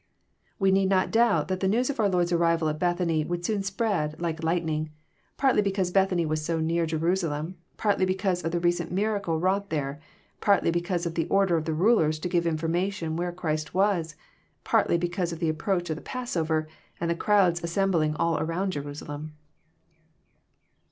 '}We 0.59 0.71
need 0.71 0.89
not 0.89 1.11
doubt 1.11 1.47
that 1.49 1.59
the 1.59 1.67
news 1.67 1.91
of 1.91 1.99
our 1.99 2.09
Lord's 2.09 2.31
arrival 2.31 2.67
at 2.69 2.79
Bethany 2.79 3.23
would 3.23 3.45
soon 3.45 3.61
spread, 3.61 4.19
like 4.19 4.43
lightning, 4.43 4.89
partly 5.37 5.61
because 5.61 5.91
Bethany 5.91 6.25
was 6.25 6.43
so 6.43 6.59
near 6.59 6.87
Jerusalem, 6.87 7.55
partly 7.77 8.03
because 8.05 8.43
of 8.43 8.51
the 8.51 8.59
recent 8.59 8.91
miracle 8.91 9.39
wrought 9.39 9.69
there, 9.69 10.01
partly 10.39 10.71
because 10.71 11.05
of 11.05 11.13
the 11.13 11.27
order 11.27 11.55
of 11.55 11.65
the 11.65 11.75
rulers 11.75 12.17
to 12.17 12.27
give 12.29 12.47
information 12.47 13.15
where 13.15 13.31
Christ 13.31 13.75
was, 13.75 14.15
partly 14.63 14.97
because 14.97 15.31
of 15.31 15.37
the 15.37 15.49
approach 15.49 15.91
of 15.91 15.97
the 15.97 16.01
Passover, 16.01 16.67
and 16.99 17.07
the 17.07 17.13
crowds 17.13 17.63
assembling 17.63 18.15
all 18.15 18.39
around 18.39 18.71
Jerusalem. 18.71 19.35